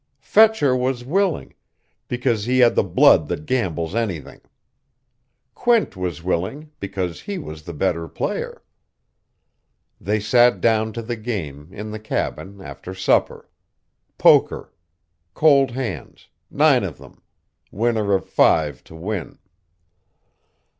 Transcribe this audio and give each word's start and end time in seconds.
"Fetcher 0.19 0.75
was 0.75 1.05
willing; 1.05 1.53
because 2.07 2.45
he 2.45 2.57
had 2.57 2.73
the 2.73 2.81
blood 2.81 3.27
that 3.27 3.45
gambles 3.45 3.93
anything. 3.93 4.41
Quint 5.53 5.95
was 5.95 6.23
willing, 6.23 6.71
because 6.79 7.21
he 7.21 7.37
was 7.37 7.61
the 7.61 7.73
better 7.73 8.07
player. 8.07 8.63
They 10.03 10.19
sat 10.19 10.59
down 10.59 10.91
to 10.93 11.03
the 11.03 11.15
game, 11.17 11.67
in 11.71 11.91
the 11.91 11.99
cabin, 11.99 12.61
after 12.61 12.95
supper. 12.95 13.47
Poker. 14.17 14.73
Cold 15.35 15.69
hands. 15.69 16.29
Nine 16.49 16.83
of 16.83 16.97
them. 16.97 17.21
Winner 17.71 18.11
of 18.15 18.27
five 18.27 18.83
to 18.85 18.95
win.... 18.95 19.37